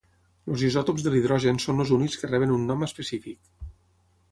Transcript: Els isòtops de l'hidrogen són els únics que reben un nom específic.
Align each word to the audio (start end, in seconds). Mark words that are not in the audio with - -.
Els 0.53 0.61
isòtops 0.67 1.05
de 1.07 1.11
l'hidrogen 1.15 1.61
són 1.65 1.85
els 1.85 1.93
únics 1.99 2.19
que 2.23 2.33
reben 2.33 2.57
un 2.59 2.67
nom 2.73 2.89
específic. 2.91 3.55